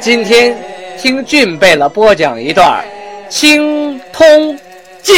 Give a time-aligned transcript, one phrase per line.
[0.00, 0.56] 今天。
[0.96, 2.84] 听俊贝勒播讲一段
[3.28, 4.26] 《青通
[5.00, 5.16] 剑》。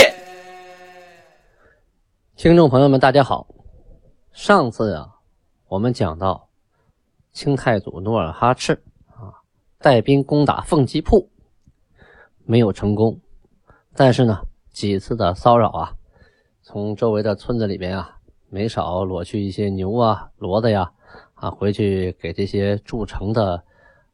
[2.36, 3.46] 听众朋友们，大家好。
[4.30, 5.08] 上次啊，
[5.68, 6.50] 我们讲到
[7.32, 8.74] 清太祖努尔哈赤
[9.06, 9.40] 啊，
[9.78, 11.30] 带兵攻打凤吉铺，
[12.44, 13.18] 没有成功。
[13.94, 15.94] 但是呢，几次的骚扰啊，
[16.62, 18.18] 从周围的村子里边啊，
[18.50, 20.92] 没少裸去一些牛啊、骡子呀，
[21.32, 23.64] 啊，回去给这些筑城的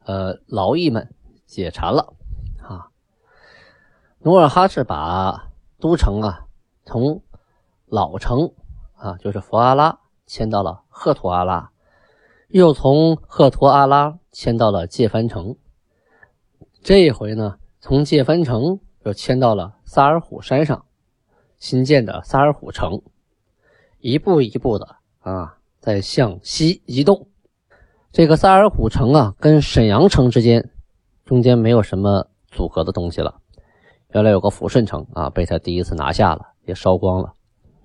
[0.07, 1.13] 呃劳役们。
[1.47, 2.13] 解馋了，
[2.61, 2.91] 啊！
[4.19, 6.49] 努尔哈赤把都城啊
[6.85, 7.23] 从
[7.87, 8.53] 老城
[8.97, 11.71] 啊，就是佛阿拉迁到了赫图阿拉，
[12.49, 15.57] 又从赫图阿拉迁到了界藩城。
[16.83, 20.85] 这一回呢，从界藩城又迁到了萨尔虎山上
[21.59, 23.01] 新建的萨尔虎城，
[24.01, 27.29] 一步一步的啊，在向西移动。
[28.17, 30.71] 这个萨尔浒城啊，跟沈阳城之间。
[31.27, 33.43] 中间没有什么阻隔的东西了。
[34.15, 37.35] 原来有个抚顺城啊，被他第一次拿下了，也烧光了，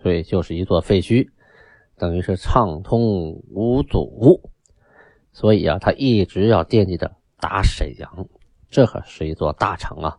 [0.01, 1.27] 所以就是一座废墟，
[1.97, 4.39] 等于是畅通无阻。
[5.33, 8.25] 所以啊，他一直要惦记着打沈阳，
[8.69, 10.17] 这可是一座大城啊。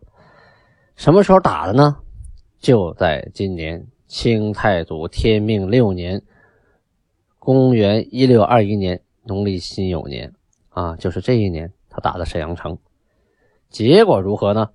[0.94, 1.96] 什么时候打的呢？
[2.58, 6.22] 就在今年清太祖天命六年，
[7.38, 10.32] 公元一六二一年农历辛酉年
[10.70, 12.78] 啊，就是这一年，他打的沈阳城。
[13.68, 14.70] 结果如何呢？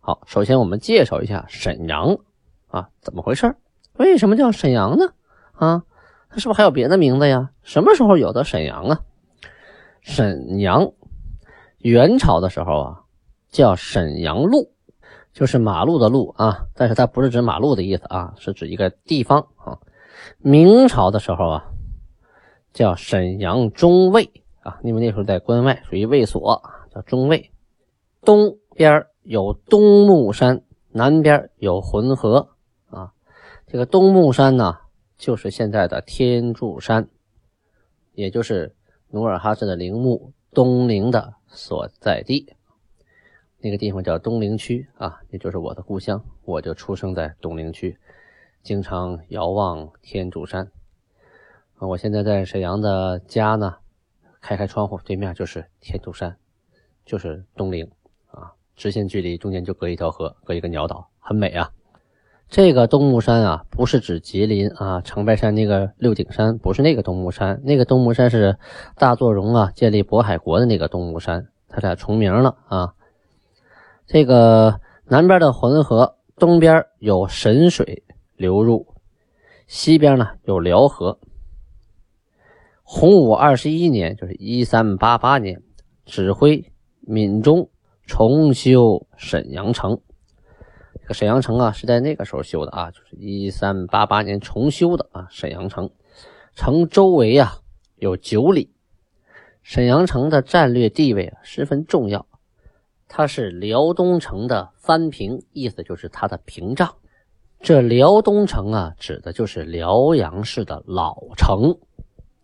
[0.00, 2.18] 好，首先我们介绍一下沈阳
[2.66, 3.56] 啊，怎么回事？
[3.94, 5.12] 为什么叫沈阳呢？
[5.52, 5.82] 啊，
[6.30, 7.50] 它是不是还有别的名字呀？
[7.62, 9.00] 什么时候有的沈阳啊？
[10.00, 10.92] 沈阳，
[11.78, 13.02] 元朝的时候啊，
[13.50, 14.72] 叫沈阳路，
[15.32, 19.78] 就是马路的路啊，但是它不是指马路的意思啊，是指一个地方啊。
[20.38, 21.64] 明朝的时候啊，
[22.72, 24.30] 叫沈阳中卫
[24.60, 26.62] 啊，因为那时候在关外，属于卫所，
[26.94, 27.50] 叫中卫。
[28.22, 32.50] 东边有东木山，南边有浑河
[32.90, 33.12] 啊。
[33.66, 34.78] 这个东木山呢，
[35.16, 37.08] 就是现在的天柱山，
[38.12, 38.74] 也就是
[39.10, 42.54] 努尔哈赤的陵墓东陵的所在地。
[43.60, 46.24] 那个地方叫东陵区啊，也就是我的故乡。
[46.44, 47.98] 我就出生在东陵区，
[48.62, 50.70] 经常遥望天柱山。
[51.80, 53.76] 我现在在沈阳的家呢，
[54.40, 56.36] 开开窗户，对面就是天柱山，
[57.04, 57.88] 就是东陵
[58.32, 58.52] 啊。
[58.74, 61.70] 直线距离中间就隔一条河，隔一个鸟岛，很美啊。
[62.48, 68.58] 这个东木山啊，不是指吉林啊长白山那个六顶山，不是那个东木山，那个东木山是
[68.96, 72.94] 大作荣啊建立渤海国的那个东木山，他俩重名了啊。
[74.04, 78.02] 这个南边的浑河，东边有神水
[78.34, 78.94] 流入，
[79.68, 81.20] 西边呢有辽河。
[82.90, 85.62] 洪武二十一年，就是一三八八年，
[86.06, 86.72] 指挥
[87.02, 87.68] 闽中。
[88.06, 90.00] 重修沈阳城，
[91.02, 95.26] 这个沈阳城啊是在那个时候修的啊，就是一三八八年重修的啊。
[95.28, 95.90] 沈阳城
[96.54, 97.58] 城周围啊
[97.96, 98.72] 有九里，
[99.62, 102.24] 沈阳城的战略地位啊十分重要，
[103.06, 106.94] 它是辽东城的藩屏，意思就是它的屏障。
[107.60, 111.76] 这辽东城啊指的就是辽阳市的老城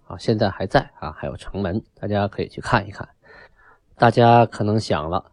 [0.06, 3.09] 啊，现在还在啊，还有城门，大家可以去看一看。
[3.97, 5.32] 大家可能想了。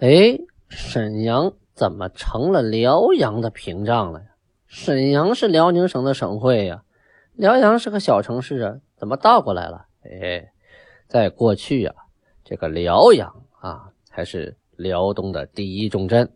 [0.00, 0.38] 哎，
[0.68, 4.26] 沈阳怎么成了辽阳的屏障了呀？
[4.66, 6.82] 沈阳是辽宁省的省会呀，
[7.34, 9.86] 辽阳是个小城市啊，怎么倒过来了？
[10.02, 10.50] 哎，
[11.06, 11.94] 在过去啊，
[12.44, 16.30] 这个辽阳啊才是辽东的第一重镇。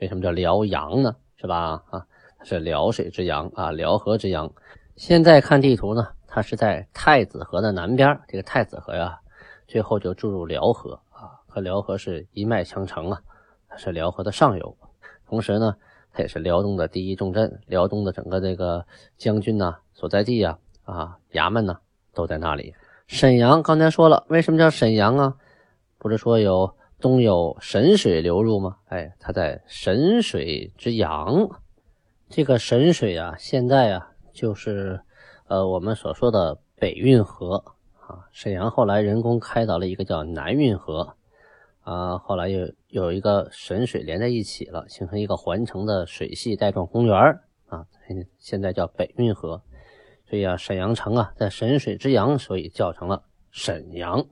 [0.00, 1.16] 为什么叫辽阳呢？
[1.36, 1.82] 是吧？
[1.90, 2.06] 啊，
[2.38, 4.52] 它是辽水之阳啊，辽河之阳。
[4.96, 6.08] 现在看地图呢，
[6.38, 9.18] 它是在太子河的南边，这个太子河呀，
[9.66, 11.34] 最后就注入辽河啊。
[11.48, 13.20] 和辽河是一脉相承啊，
[13.68, 14.78] 它是辽河的上游，
[15.26, 15.74] 同时呢，
[16.12, 18.86] 它也是辽东的第一重镇，辽东的整个这个
[19.16, 21.76] 将军呐所在地呀，啊，衙门呢
[22.14, 22.72] 都在那里。
[23.08, 25.34] 沈阳刚才说了，为什么叫沈阳啊？
[25.98, 28.76] 不是说有东有神水流入吗？
[28.86, 31.48] 哎，它在神水之阳，
[32.28, 35.00] 这个神水啊，现在啊就是
[35.48, 37.64] 呃我们所说的北运河
[38.00, 38.28] 啊。
[38.32, 41.14] 沈阳后来人工开凿了一个叫南运河。
[41.80, 47.16] 啊，后来又有一个沈水连在一起了，形成一个环城的水系带状公园
[47.66, 47.86] 啊，
[48.38, 49.62] 现在叫北运河。
[50.28, 54.26] 所以啊，沈阳城啊，在沈水之阳，所以叫成了沈阳。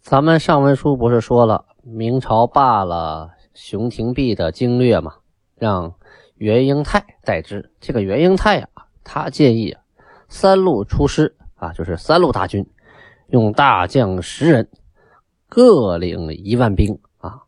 [0.00, 5.16] 咱们上文书不是说了，明朝罢了熊廷弼的经略嘛，
[5.56, 5.96] 让
[6.36, 7.72] 袁英泰代之。
[7.80, 9.79] 这个袁英泰啊，他建议啊，
[10.30, 12.66] 三路出师啊，就是三路大军，
[13.26, 14.70] 用大将十人，
[15.46, 17.42] 各领一万兵啊，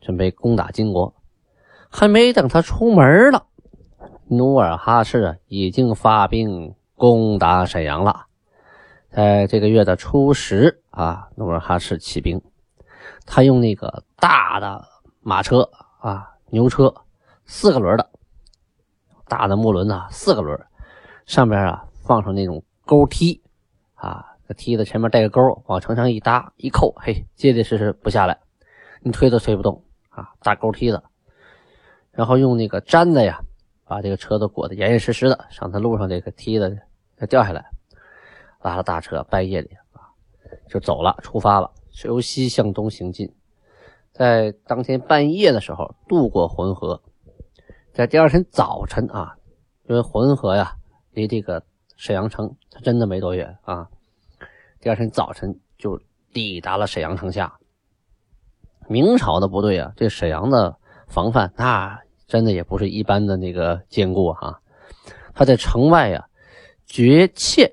[0.00, 1.12] 准备攻打金国。
[1.90, 3.46] 还没等他出门了，
[4.28, 6.76] 努尔哈赤啊，已经发兵。
[6.98, 8.26] 攻打沈阳了，
[9.08, 12.42] 在这个月的初十啊，努尔哈赤起兵，
[13.24, 14.84] 他用那个大的
[15.20, 15.70] 马车
[16.00, 16.92] 啊，牛车，
[17.46, 18.10] 四个轮的，
[19.28, 20.60] 大的木轮呐，四个轮，
[21.24, 23.42] 上边啊放上那种钩梯
[23.92, 28.40] 啊，那梯子前面带个钩，往城上一搭一扣，嘿，结结实实不下来，
[29.02, 31.02] 你推都推不动啊，大钩梯子，
[32.10, 33.42] 然后用那个毡子呀，
[33.84, 36.78] 把这个车子裹得严严实实的，上他路上这个梯子。
[37.20, 37.68] 他掉下来，
[38.62, 40.14] 拉了大车，半夜里啊
[40.68, 41.72] 就走了，出发了，
[42.04, 43.34] 由西向东行进。
[44.12, 47.02] 在当天半夜的时候渡过浑河，
[47.92, 49.36] 在第二天早晨啊，
[49.88, 50.76] 因为浑河呀
[51.10, 51.64] 离这个
[51.98, 53.86] 沈阳城它真的没多远啊，
[54.80, 56.00] 第二天早晨就
[56.32, 57.58] 抵达了沈阳城下。
[58.88, 60.78] 明朝的部队啊，对沈阳的
[61.08, 64.60] 防范那真的也不是一般的那个坚固啊，
[65.34, 66.24] 他在城外呀。
[66.90, 67.70] 绝堑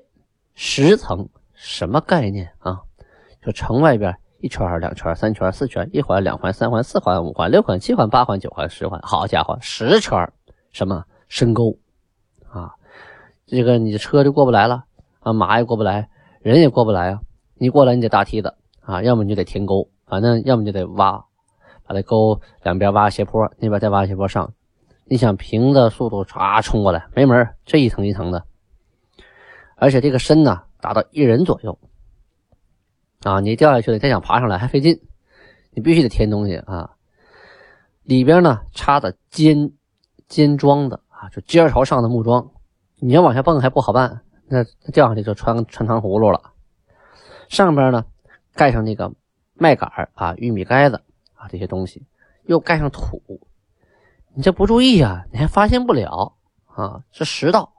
[0.52, 2.82] 十层什么概念啊？
[3.40, 10.30] 就城外边一圈、两圈、三圈、四圈，一环、两环、三环、四环、五环、六环、七环、八环、九环、十环，好家伙，十圈
[10.70, 11.78] 什么深沟？
[13.46, 14.84] 这个你的车就过不来了
[15.20, 16.08] 啊，马也过不来，
[16.40, 17.20] 人也过不来啊。
[17.54, 21.24] 你过来你得搭梯子啊，要么你就得填沟，反正要么就得挖，
[21.84, 24.52] 把这沟两边挖斜坡，那边再挖斜坡上。
[25.04, 28.44] 你想平的速度唰冲过来没门，这一层一层的。
[29.76, 31.78] 而且这个深呢，达到一人左右
[33.22, 33.38] 啊！
[33.40, 35.00] 你掉下去了，再想爬上来还费劲，
[35.70, 36.90] 你必须得填东西啊。
[38.02, 39.70] 里边呢插的尖
[40.28, 42.50] 尖桩的啊，就尖朝上的木桩，
[42.98, 46.52] 你要往下蹦还不好办，那掉下去就穿穿糖葫芦了。
[47.48, 48.04] 上边呢
[48.54, 49.12] 盖上那个
[49.54, 51.02] 麦秆啊、玉米盖子
[51.34, 52.06] 啊这些东西，
[52.44, 53.22] 又盖上土，
[54.34, 57.72] 你这不注意啊，你还发现不了啊，是实道。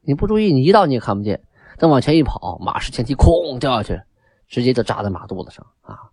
[0.00, 1.42] 你不注意，你一道你也看不见。
[1.76, 4.02] 等往前一跑，马失前蹄，哐掉下去，
[4.48, 6.10] 直接就扎在马肚子上啊！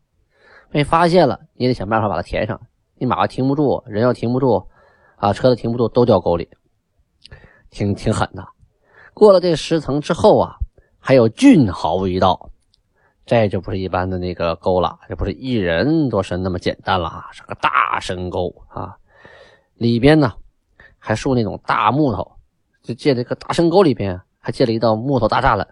[0.69, 2.59] 被发现了，你得想办法把它填上。
[2.97, 4.67] 你马要停不住，人要停不住，
[5.15, 6.49] 啊，车子停不住，都掉沟里，
[7.75, 8.47] 挺挺狠的。
[9.13, 10.55] 过了这十层之后啊，
[10.97, 12.49] 还有俊豪一道，
[13.25, 18.95] 这就不是一般的那个沟了，这不是一人多深那么简单了啊，是个大深沟啊！
[19.75, 20.33] 里边呢
[20.97, 22.31] 还竖那种大木头。
[22.81, 25.67] 就建这个大深沟里边，还建了一道木头大栅栏。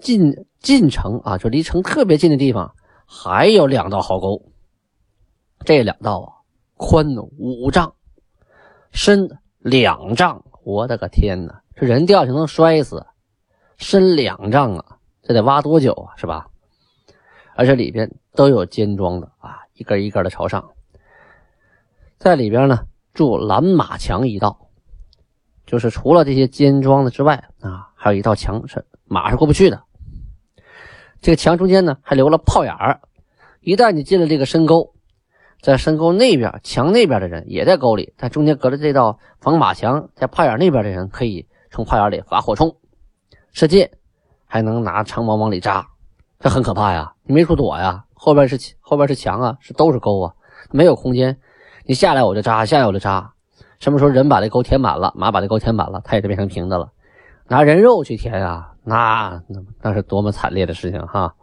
[0.00, 2.74] 进进城啊，就离城特别近的地方，
[3.06, 4.42] 还有两道壕沟。
[5.64, 6.28] 这两道啊，
[6.76, 7.06] 宽
[7.36, 7.94] 五丈，
[8.90, 9.28] 深
[9.60, 10.44] 两丈。
[10.62, 13.06] 我的个天哪，这人掉下去能摔死。
[13.76, 16.48] 深两丈啊，这得挖多久啊，是吧？
[17.54, 20.70] 而且里边都有尖桩的啊，一根一根的朝上。
[22.18, 22.80] 在里边呢，
[23.14, 24.68] 筑拦马墙一道。
[25.66, 29.80] 就是除了这些尖桩的之外啊，还有一道墙是马是过不去的。
[31.20, 33.00] 这个墙中间呢还留了炮眼儿，
[33.60, 34.94] 一旦你进了这个深沟，
[35.60, 42.74] 在深沟那边墙那边的人也在沟里，但中间隔着这道防马墙，在炮眼那边的人可以从炮眼里发火冲、
[43.52, 43.90] 射箭，
[44.46, 45.86] 还能拿长矛往里扎，
[46.38, 47.12] 这很可怕呀！
[47.24, 50.32] 你没处躲呀，后边是后边是墙啊，是都是沟啊，
[50.70, 51.38] 没有空间，
[51.84, 53.32] 你下来我就扎，下来我就扎。
[53.78, 56.90] 什么时候人把这沟填满了，马把这沟填满了，它也就变成平的了。
[57.48, 61.34] 拿人肉去填啊，那那那是多么惨烈的事情哈！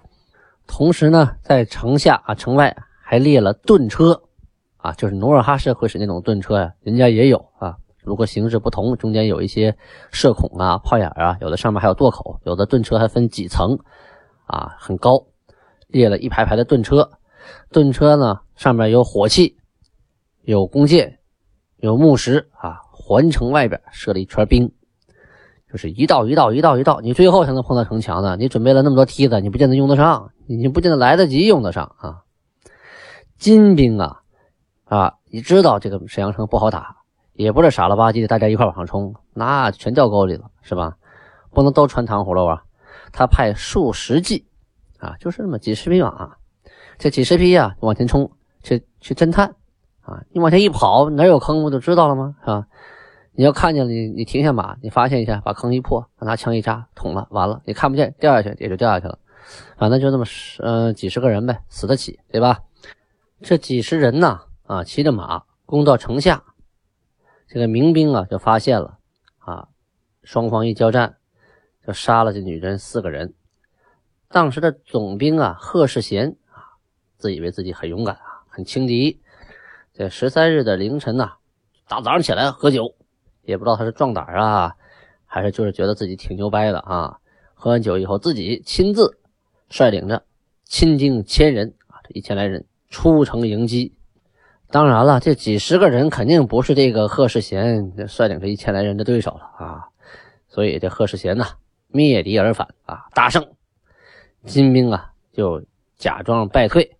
[0.65, 2.75] 同时呢，在城下啊、城外
[3.09, 4.21] 还列了盾车
[4.75, 7.77] 啊，就是努尔哈赤会使那种盾车呀，人家也有啊。
[8.03, 9.73] 如果形式不同，中间有一些
[10.11, 13.79] 射孔啊、炮眼啊，有的上面还有垛口，有的盾车还分几层
[14.45, 15.25] 啊，很高，
[15.87, 17.09] 列了一排排的盾车。
[17.71, 19.55] 盾车呢，上面有火器，
[20.43, 21.17] 有弓箭。
[21.77, 24.69] 有木石啊，环城外边设了一圈兵，
[25.71, 28.35] 就是一道一道一道一道，你最后才能碰到城墙呢。
[28.35, 32.23] 你准备了那么多梯子，你不见得用得上，你不见得来得及用得上啊。
[33.37, 34.21] 金兵啊
[34.85, 36.97] 啊，你知道这个沈阳城不好打，
[37.33, 40.97] 也不是傻了吧唧的大家一块往上冲，那全掉沟里了，是吧？
[41.51, 42.63] 不能都穿糖葫芦啊。
[43.11, 44.45] 他派数十骑
[44.99, 46.35] 啊，就是那么几十匹马，
[46.97, 48.29] 这几十匹啊往前冲
[48.63, 49.55] 去去侦探
[50.01, 50.23] 啊！
[50.31, 52.35] 你往前一跑，哪有坑不就知道了吗？
[52.41, 52.67] 是吧？
[53.33, 59.19] 你要看见了，你你停下马，你发现一下，把坑一破，拿枪一扎，捅了，完了，你看不见，掉下去也就掉下去了。
[59.77, 62.59] 反正就那么十呃几十个人呗，死得起，对吧？
[63.41, 66.43] 这几十人呐，啊，骑着马攻到城下，
[67.47, 68.97] 这个民兵啊就发现了，
[69.37, 69.67] 啊，
[70.23, 71.17] 双方一交战，
[71.85, 73.35] 就杀了这女人四个人。
[74.27, 76.81] 当时的总兵啊，贺世贤啊，
[77.17, 79.21] 自以为自己很勇敢啊，很轻敌。
[79.93, 81.33] 在十三日的凌晨呐，
[81.87, 82.95] 大早上起来喝酒，
[83.43, 84.75] 也不知道他是壮胆啊，
[85.25, 87.19] 还是就是觉得自己挺牛掰的啊。
[87.53, 89.19] 喝完酒以后，自己亲自
[89.69, 90.25] 率领着
[90.65, 93.93] 亲兵千人啊，这一千来人出城迎击。
[94.69, 99.87] 当然了，这几十个人肯定不是这个贺世贤率领这一千来人的对手了啊。
[100.47, 101.45] 所以这贺世贤呐，
[101.87, 103.45] 灭敌而返啊，大胜。
[104.45, 105.63] 金兵啊，就
[105.97, 106.97] 假装败退。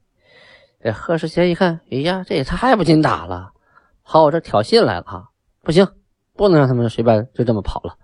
[0.82, 3.52] 这贺世贤一看，哎呀，这也太不经打了，
[4.04, 5.30] 跑我这挑衅来了啊！
[5.64, 5.88] 不行，
[6.34, 7.98] 不能让他们随便就这么跑了，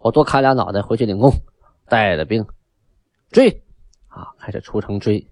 [0.00, 1.32] 我多砍俩脑袋回去领功。
[1.88, 2.46] 带着兵
[3.32, 3.64] 追
[4.06, 5.26] 啊，开始出城追，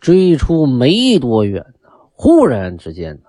[0.00, 3.28] 追出没多远呢，忽然之间呢，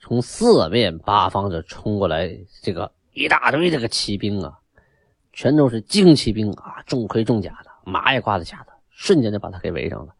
[0.00, 4.58] 从四面八方就冲过来这个一大堆这个骑兵啊，
[5.32, 10.12] 全都是精骑兵啊，重盔重甲的，马也挂在甲的，瞬间就把他给围上了，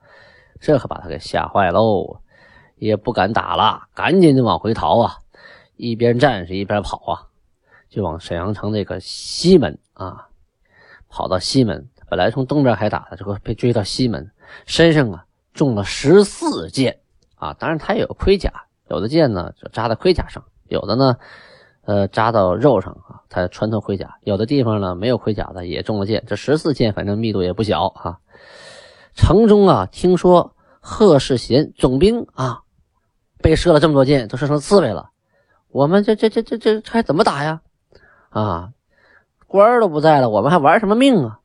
[0.60, 2.20] 这可把他给吓坏喽，
[2.76, 5.18] 也不敢打了，赶紧就往回逃啊，
[5.76, 7.28] 一边战士一边跑啊，
[7.88, 10.28] 就往沈阳城那个西门啊。
[11.14, 14.30] 跑到西门，本来从东边还打的，这个被追到西门，
[14.64, 17.00] 身上啊中了十四箭
[17.34, 17.54] 啊！
[17.58, 21.16] 当然他也有盔甲，有的箭呢就扎在盔甲上，有的呢，
[21.84, 24.18] 呃扎到肉上啊，他穿透盔甲。
[24.22, 28.18] 有的地方呢没有盔甲的也中了箭，这十四箭反正密度也不小啊。
[29.14, 32.62] 城中啊，听说贺世贤总兵啊
[33.42, 35.10] 被射了这么多箭，都射成刺猬了，
[35.68, 37.60] 我们这这这这这还怎么打呀？
[38.30, 38.70] 啊！
[39.46, 41.40] 官儿都不在了，我们还玩什么命啊？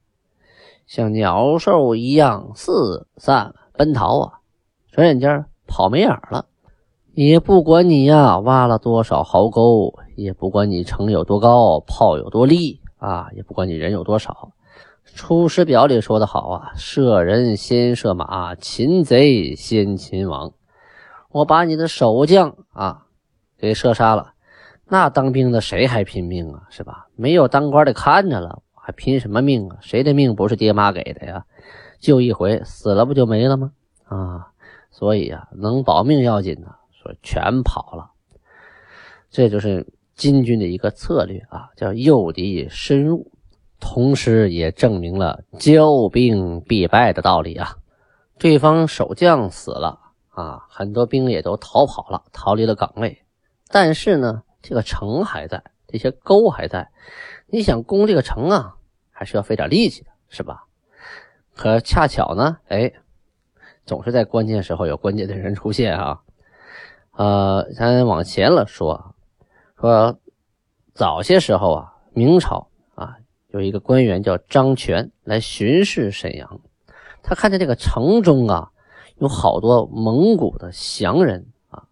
[0.86, 4.40] 像鸟兽一样四散奔逃啊！
[4.92, 6.46] 转眼间跑没影了，
[7.14, 14.52] 也不管你呀挖了多少壕沟，也不管你城有多高，炮有多利啊，也不管你人有多少。
[15.16, 20.52] 《出师表》里说的好啊：“射人先射马，擒贼先擒王。”
[21.30, 23.06] 我把你的守将啊
[23.58, 24.34] 给射杀了。
[24.86, 26.64] 那当兵的谁还拼命啊？
[26.70, 27.08] 是吧？
[27.16, 29.78] 没有当官的看着了，还拼什么命啊？
[29.82, 31.46] 谁的命不是爹妈给的呀？
[32.00, 33.72] 就一回死了不就没了吗？
[34.06, 34.52] 啊！
[34.92, 38.12] 所以啊，能保命要紧呢，说全跑了。
[39.30, 39.86] 这就是
[40.16, 43.32] 金军的一个策略啊，叫诱敌深入，
[43.80, 47.76] 同时也证明了骄兵必败的道理啊。
[48.40, 50.00] 对方守将死了
[50.30, 53.24] 啊，很多兵也都逃跑了，逃离了岗位，
[53.70, 54.44] 但是呢。
[54.60, 56.90] 这个城还在，这些沟还在，
[57.46, 58.76] 你想攻这个城啊，
[59.12, 60.66] 还是要费点力气的，是吧？
[61.58, 62.94] 可恰巧呢，哎，
[63.84, 66.22] 总是在关键时候有关键的人出现啊。
[67.14, 69.16] 呃，咱往前了说，
[69.80, 70.20] 说
[70.94, 76.62] 早些时候啊，明朝啊有一个官员叫张全来巡视沈阳，
[77.24, 78.72] 他看见这个城中啊
[79.18, 81.86] 有好多蒙古的降人啊。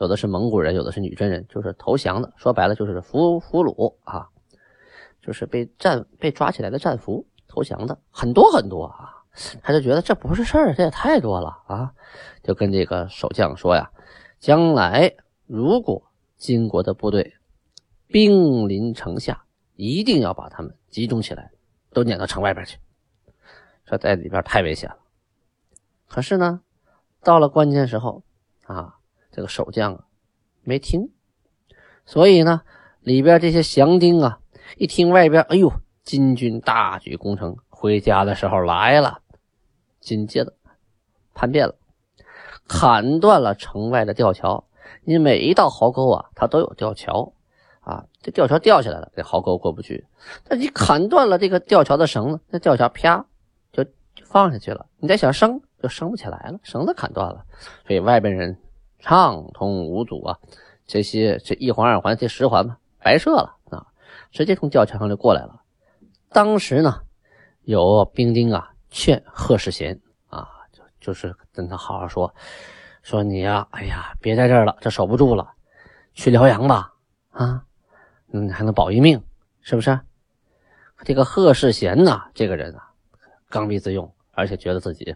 [0.00, 2.32] 有的是蒙古人，有的是女真人，就是投降的。
[2.36, 4.28] 说白了就是俘俘虏啊，
[5.20, 7.26] 就是被战被抓起来的战俘
[7.56, 9.24] 投降的很多很多啊。
[9.62, 11.92] 他就觉得这不是事儿，这也太多了啊，
[12.42, 13.90] 就跟这个守将说呀：
[14.38, 15.14] 将来
[15.46, 16.02] 如果
[16.36, 17.34] 金国的部队
[18.06, 19.44] 兵临城下，
[19.74, 21.50] 一定要把他们集中起来，
[21.92, 22.78] 都撵到城外边去。
[23.86, 24.98] 说在里边太危险了。
[26.08, 26.60] 可是呢，
[27.22, 28.22] 到了关键时候
[28.66, 28.92] 啊。
[29.32, 30.04] 这个守将啊，
[30.62, 31.10] 没听，
[32.06, 32.62] 所以呢，
[33.02, 34.40] 里边这些降兵啊，
[34.78, 35.70] 一听外边，哎呦，
[36.06, 39.18] 金军大举攻城，回家的时候来了，
[40.00, 40.54] 紧接着
[41.34, 41.74] 叛变了，
[42.66, 44.64] 砍断了城外的吊桥。
[45.04, 47.34] 你每一道壕沟啊，它都有吊桥
[47.80, 50.06] 啊，这吊桥掉下来了，这壕沟过不去。
[50.48, 53.26] 那你砍断了这个吊桥的绳子，那吊桥啪
[53.72, 54.86] 就就放下去了。
[54.98, 57.44] 你再想升，就升不起来了，绳子砍断了，
[57.86, 58.58] 所以外边人。
[58.98, 60.38] 畅通无阻啊！
[60.86, 63.86] 这些这一环二环这十环嘛，白设了啊，
[64.32, 65.60] 直接从吊桥上就过来了。
[66.30, 67.02] 当时呢，
[67.62, 72.34] 有兵丁啊劝贺世贤啊，就就是跟他好好说，
[73.02, 75.52] 说你呀，哎呀，别在这儿了，这守不住了，
[76.14, 76.92] 去辽阳吧，
[77.30, 77.62] 啊，
[78.32, 79.22] 嗯，还能保一命，
[79.60, 79.98] 是不是？
[81.04, 82.90] 这个贺世贤呐，这个人啊，
[83.48, 85.14] 刚愎自用，而且觉得自己。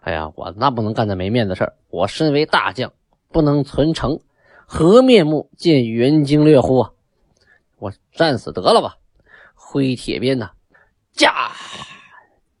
[0.00, 1.74] 哎呀，我那不能干那没面子事儿。
[1.90, 2.92] 我身为大将，
[3.30, 4.20] 不能存诚，
[4.66, 6.92] 何面目见援京略乎啊？
[7.78, 8.96] 我战死得了吧！
[9.70, 10.50] 挥铁鞭呐，
[11.12, 11.50] 驾，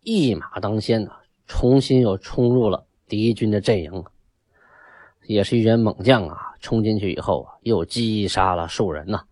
[0.02, 1.12] 一马当先呐，
[1.46, 4.04] 重新又冲入了敌军的阵营。
[5.26, 6.52] 也是一员猛将啊！
[6.60, 9.22] 冲进去以后啊，又击杀了数人呐，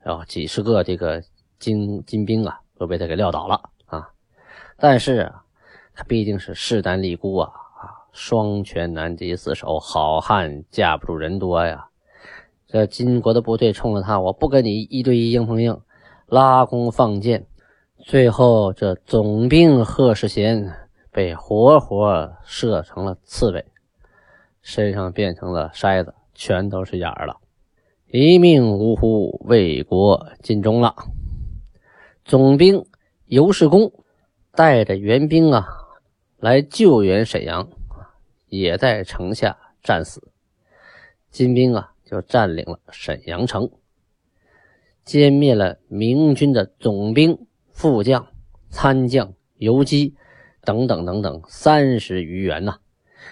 [0.00, 1.22] 然后几十个这个
[1.58, 4.08] 金金兵啊，都被他给撂倒了啊。
[4.78, 5.30] 但是，
[5.94, 11.88] 他毕竟是势单力孤啊啊，双拳难敌四手，好汉架不住人多呀。
[12.66, 15.78] 这金国的部队冲着他，我不跟你一对一硬碰硬，
[16.30, 17.46] 拉弓放箭，
[18.04, 20.74] 最后这总兵贺世贤
[21.10, 23.64] 被活活射成了刺猬。
[24.60, 27.38] 身上变成了筛子，全都是眼儿了，
[28.08, 30.94] 一命呜呼，为国尽忠了。
[32.26, 32.84] 总兵
[33.24, 33.90] 尤世公
[34.52, 35.66] 带着援兵啊
[36.36, 37.66] 来救援沈阳，
[38.48, 40.30] 也在城下战死。
[41.30, 43.70] 金兵啊就占领了沈阳城，
[45.08, 48.26] 歼灭了明军的总兵、副将、
[48.68, 50.14] 参将、游击
[50.60, 52.76] 等等等等三十余员呐。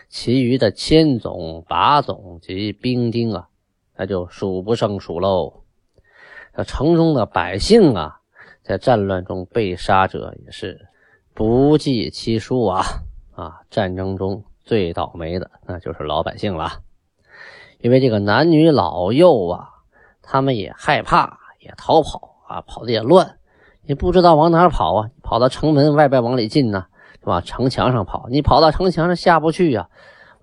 [0.08, 3.48] 其余的千总、把总及兵丁啊，
[3.94, 5.64] 那就数不胜数喽。
[6.54, 8.20] 这城中的百姓啊，
[8.62, 10.88] 在战乱中被杀者也是
[11.34, 12.84] 不计其数啊！
[13.34, 16.80] 啊，战争中最倒霉的那就是老百姓了，
[17.80, 19.68] 因为这个男女老幼啊，
[20.22, 23.38] 他们也害怕，也逃跑啊，跑的也乱，
[23.82, 26.86] 也不知道往哪跑啊，跑到城门外边往里进呢。
[27.22, 29.88] 往城墙上跑，你跑到城墙上下不去呀，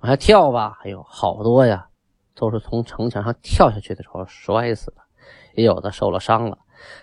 [0.02, 0.80] 往下跳吧。
[0.84, 1.88] 哎呦，好多呀，
[2.36, 4.98] 都是从城墙上跳下去的时候摔死的，
[5.56, 6.58] 也有的受了伤了。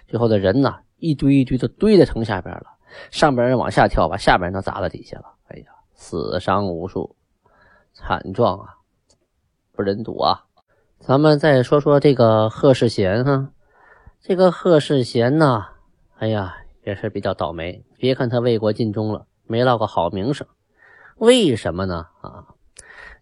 [0.06, 2.66] 最后的人呢，一堆一堆的堆在城下边了。
[3.10, 5.32] 上边人往下跳，把下边人都砸到底下了。
[5.48, 7.16] 哎呀，死伤无数，
[7.94, 8.74] 惨状啊，
[9.72, 10.44] 不忍睹啊。
[10.98, 13.48] 咱们再说说这个贺世贤哈，
[14.22, 15.68] 这个贺世贤呢，
[16.18, 16.54] 哎呀，
[16.84, 17.82] 也是比较倒霉。
[17.96, 19.26] 别看他为国尽忠了。
[19.46, 20.46] 没落个好名声，
[21.16, 22.06] 为什么呢？
[22.20, 22.46] 啊，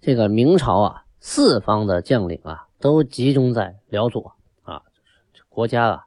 [0.00, 4.34] 这个明朝啊，四方的将领啊，都集中在辽左
[4.64, 4.82] 啊，
[5.48, 6.04] 国家啊，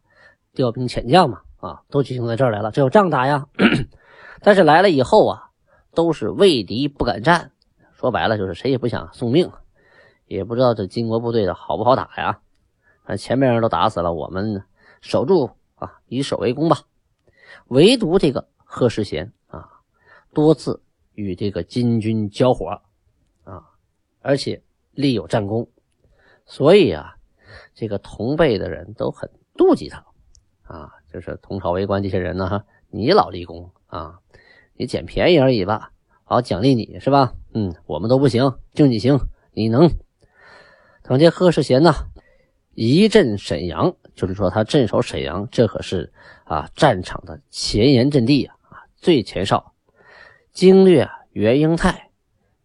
[0.53, 3.47] 调兵遣将嘛，啊，都集中在这儿来了，这有仗打呀。
[4.43, 5.49] 但是来了以后啊，
[5.95, 7.51] 都是畏敌不敢战，
[7.93, 9.49] 说白了就是谁也不想送命，
[10.27, 12.41] 也不知道这金国部队的好不好打呀。
[13.17, 14.63] 前面人都打死了，我们
[15.01, 16.83] 守住啊，以守为攻吧。
[17.67, 19.67] 唯独这个贺世贤啊。
[20.33, 20.81] 多次
[21.13, 22.81] 与这个金军交火，
[23.43, 23.61] 啊，
[24.21, 25.67] 而且立有战功，
[26.45, 27.17] 所以啊，
[27.73, 30.05] 这个同辈的人都很妒忌他，
[30.63, 34.19] 啊，就是同朝为官这些人呢，你老立功啊，
[34.73, 35.91] 你捡便宜而已吧，
[36.23, 37.33] 好奖励你是吧？
[37.53, 39.19] 嗯，我们都不行，就你行，
[39.51, 39.91] 你能。
[41.03, 41.91] 等这贺世贤呢，
[42.73, 46.11] 一镇沈阳，就是说他镇守沈阳，这可是
[46.45, 49.73] 啊战场的前沿阵地啊，最前哨。
[50.51, 52.09] 经略袁英泰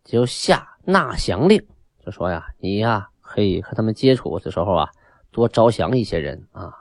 [0.03, 1.65] 就下纳降令，
[2.05, 4.91] 就说呀，你呀可以和他们接触的时候啊，
[5.31, 6.73] 多招降一些人啊，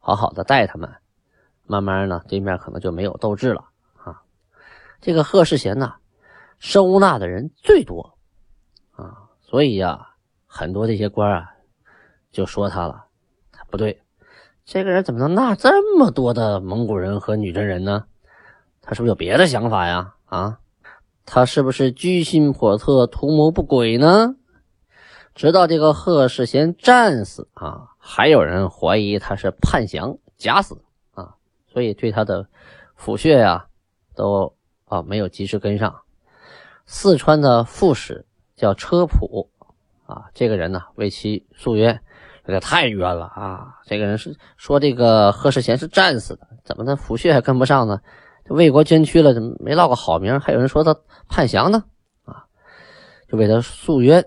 [0.00, 0.90] 好好的带他们，
[1.64, 3.68] 慢慢呢，对面可能就没有斗志了
[4.02, 4.22] 啊。
[5.00, 5.94] 这个贺世贤呢，
[6.58, 8.18] 收纳的人最多
[8.92, 10.10] 啊，所以呀，
[10.46, 11.54] 很多这些官啊
[12.30, 13.04] 就说他了，
[13.70, 14.02] 不对，
[14.64, 18.04] 这个人怎么能纳这么多的蒙古人和女真人呢？
[18.80, 20.14] 他是不是有别的想法呀？
[20.26, 20.60] 啊，
[21.24, 24.36] 他是不是居心叵测、图谋不轨呢？
[25.34, 31.36] 直到这个贺世贤战死啊，还有人怀疑他是叛降假死啊，
[31.72, 32.48] 所以对他的
[32.98, 33.66] 抚恤呀，
[34.14, 34.54] 都
[34.86, 36.02] 啊没有及时跟上。
[36.86, 39.50] 四川的副使叫车普
[40.06, 42.02] 啊，这个人呢为其诉冤，
[42.48, 43.76] 这个太冤了啊！
[43.84, 48.00] 这个人是说这个贺世贤是战死的，怎么他抚恤还跟不上呢？
[48.46, 50.40] 这为国捐躯了，怎么没落个好名？
[50.40, 50.96] 还有人说他
[51.28, 51.84] 叛降呢，
[52.24, 52.46] 啊，
[53.30, 54.24] 就为他诉冤。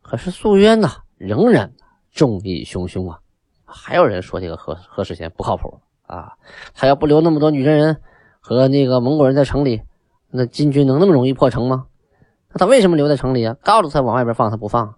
[0.00, 1.70] 可是诉冤呢，仍然
[2.10, 3.18] 众议汹汹啊。
[3.66, 6.32] 还有人说这个何何世贤不靠谱啊，
[6.72, 8.00] 他要不留那么多女真人
[8.40, 9.82] 和那个蒙古人在城里，
[10.30, 11.88] 那金军能那么容易破城吗？
[12.48, 13.54] 那他为什么留在城里啊？
[13.62, 14.94] 告诉他往外边放，他不放，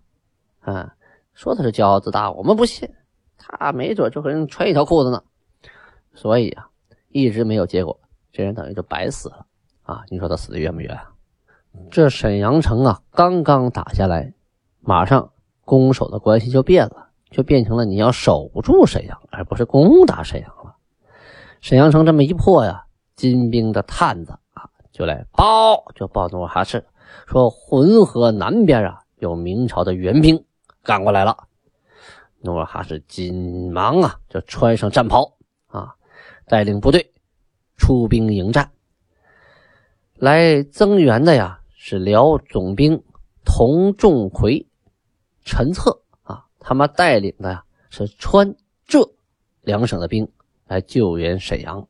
[0.61, 0.95] 啊，
[1.37, 2.89] 说他是骄傲自大，我们不信，
[3.37, 5.23] 他没准就和人穿一条裤子呢。
[6.15, 6.71] 所以啊，
[7.11, 8.01] 一直没有结果。
[8.33, 9.47] 这人等于就白死了
[9.83, 10.03] 啊！
[10.09, 10.99] 你说他死的冤不冤？
[11.91, 14.33] 这沈阳城啊，刚刚打下来，
[14.81, 15.31] 马上
[15.67, 20.77] 攻守的关系就变了，就变成了你要守住沈阳，而不是攻打沈阳了。
[21.61, 26.83] 沈阳城这么一破呀，金兵的探子啊，就来报，就报努尔哈赤
[27.27, 30.46] 说浑河南边啊有明朝的援兵
[30.87, 31.37] 赶过来了。
[32.39, 35.97] 努尔哈赤紧忙啊就穿上战袍啊，
[36.47, 37.13] 带领部队
[37.77, 38.71] 出兵迎战。
[40.15, 43.03] 来增援的呀是辽总兵
[43.45, 44.67] 童仲奎、
[45.45, 48.55] 陈策啊，他们带领的呀是川
[48.87, 49.11] 浙
[49.63, 50.31] 两省的兵
[50.67, 51.87] 来救援沈阳，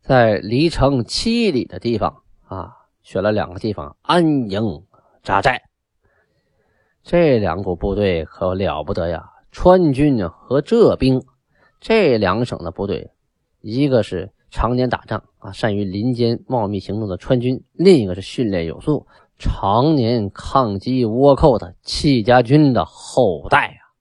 [0.00, 4.86] 在离城七里的地方啊，选了两个地方安营
[5.22, 5.69] 扎寨。
[7.02, 9.30] 这两股部队可了不得呀！
[9.52, 11.22] 川军和浙兵
[11.80, 13.10] 这两省的部队，
[13.60, 14.32] 一个是。
[14.52, 19.06] 常年打仗啊，善于林间茂密行动的川军；另一个是训练有素、
[19.38, 23.94] 常年抗击倭寇的戚家军的后代啊。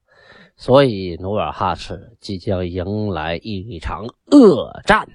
[0.57, 5.07] 所以努尔哈赤即将迎来一场恶战。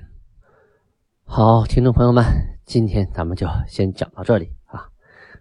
[1.24, 2.24] 好，听众朋友们，
[2.64, 4.86] 今天咱们就先讲到这里啊。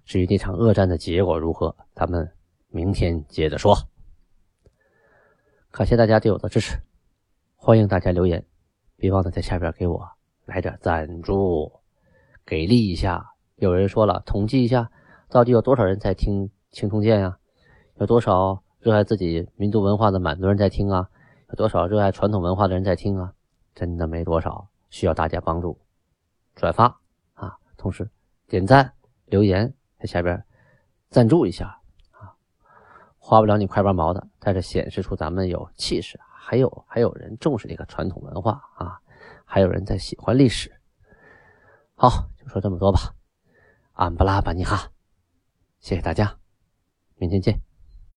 [0.06, 2.32] 至于那场恶战的结果如何，咱们
[2.69, 3.75] 明天接着说。
[5.71, 6.77] 感谢大家对我的支持，
[7.56, 8.45] 欢迎大家留言。
[8.95, 10.08] 别忘了在下边给我
[10.45, 11.71] 来点赞助，
[12.45, 13.32] 给力一下！
[13.58, 14.89] 有人说了，统计一下，
[15.29, 17.38] 到底有多少人在听《青铜剑》呀？
[17.97, 21.10] 有多少热爱自己民族文化的满族人在听啊？
[21.49, 23.34] 有多少热爱传统文化的人在听啊？
[23.75, 25.79] 真的没多少，需要大家帮助，
[26.56, 26.99] 转发
[27.34, 27.58] 啊！
[27.77, 28.10] 同时
[28.47, 28.93] 点赞、
[29.25, 30.43] 留言，在下边
[31.10, 31.79] 赞助一下！
[33.25, 36.19] 花不了你块八毛的，但是显示出咱们有气势。
[36.29, 38.99] 还有还有人重视这个传统文化啊，
[39.45, 40.69] 还有人在喜欢历史。
[41.95, 43.15] 好，就说这么多吧。
[43.93, 44.91] 安布拉巴尼哈，
[45.79, 46.38] 谢谢大家，
[47.15, 47.72] 明天见。